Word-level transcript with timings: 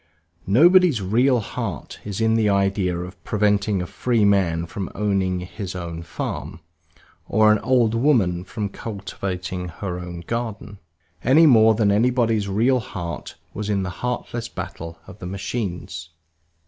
Nobody's 0.47 0.99
real 0.99 1.39
heart 1.41 1.99
is 2.03 2.19
in 2.19 2.33
the 2.33 2.49
idea 2.49 2.97
of 2.97 3.23
preventing 3.23 3.83
a 3.83 3.85
free 3.85 4.25
man 4.25 4.65
from 4.65 4.89
owning 4.95 5.41
his 5.41 5.75
own 5.75 6.01
farm, 6.01 6.59
or 7.27 7.51
an 7.51 7.59
old 7.59 7.93
woman 7.93 8.43
from 8.43 8.67
cultivating 8.69 9.67
her 9.67 9.99
own 9.99 10.21
garden, 10.21 10.79
any 11.23 11.45
more 11.45 11.75
than 11.75 11.91
anybody's 11.91 12.47
real 12.47 12.79
heart 12.79 13.35
was 13.53 13.69
in 13.69 13.83
the 13.83 13.91
heartless 14.01 14.49
battle 14.49 14.97
of 15.05 15.19
the 15.19 15.27
machines. 15.27 16.09